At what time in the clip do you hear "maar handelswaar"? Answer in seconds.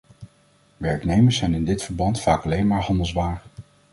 2.67-3.41